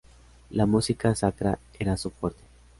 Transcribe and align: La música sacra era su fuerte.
La 0.49 0.65
música 0.65 1.13
sacra 1.13 1.59
era 1.77 1.95
su 1.95 2.09
fuerte. 2.09 2.41